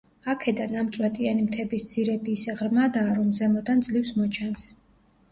აქედან, 0.31 0.71
ამ 0.83 0.87
წვეტიანი 0.95 1.43
მთების 1.47 1.83
ძირები 1.91 2.33
ისე 2.37 2.55
ღრმადაა, 2.61 3.11
რომ 3.19 3.27
ზემოდან 3.41 3.83
ძლივს 3.89 4.15
მოჩანს. 4.23 4.65